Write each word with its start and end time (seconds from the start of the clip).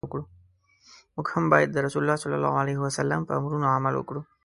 موږ 1.15 1.27
هم 1.33 1.45
باید 1.53 1.69
د 1.71 1.77
رسول 1.85 2.01
الله 2.03 2.17
ص 2.95 2.99
په 3.27 3.33
امرونو 3.39 3.67
عمل 3.75 3.93
وکړو. 3.97 4.21